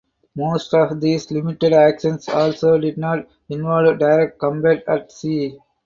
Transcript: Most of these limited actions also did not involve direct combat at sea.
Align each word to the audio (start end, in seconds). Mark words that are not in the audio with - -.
Most 0.35 0.73
of 0.73 0.99
these 0.99 1.29
limited 1.29 1.73
actions 1.73 2.27
also 2.27 2.75
did 2.79 2.97
not 2.97 3.27
involve 3.49 3.99
direct 3.99 4.39
combat 4.39 4.83
at 4.87 5.11
sea. 5.11 5.59